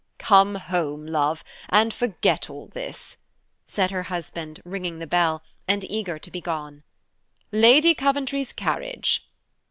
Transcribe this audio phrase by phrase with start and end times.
[0.17, 3.17] "Come home, love, and forget all this,"
[3.67, 6.81] said her husband, ringing the bell, and eager to be gone.
[7.51, 9.29] "Lady Coventry's carriage."